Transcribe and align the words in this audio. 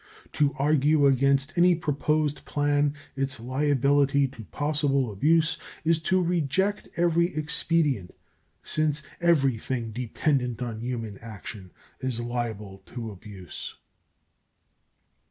To 0.33 0.55
argue 0.57 1.05
against 1.05 1.55
any 1.59 1.75
proposed 1.75 2.43
plan 2.43 2.95
its 3.15 3.39
liability 3.39 4.27
to 4.29 4.43
possible 4.45 5.11
abuse 5.13 5.59
is 5.83 6.01
to 6.01 6.19
reject 6.23 6.87
every 6.97 7.35
expedient, 7.35 8.11
since 8.63 9.03
everything 9.21 9.91
dependent 9.91 10.59
on 10.59 10.81
human 10.81 11.19
action 11.19 11.69
is 11.99 12.19
liable 12.19 12.79
to 12.87 13.11
abuse. 13.11 13.75